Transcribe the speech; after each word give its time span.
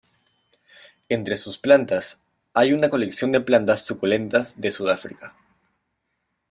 Entre 1.09 1.37
sus 1.37 1.59
plantas 1.59 2.19
hay 2.55 2.73
una 2.73 2.89
colección 2.89 3.31
de 3.31 3.39
plantas 3.39 3.85
suculentas 3.85 4.59
de 4.59 4.71
Sudáfrica. 4.71 5.35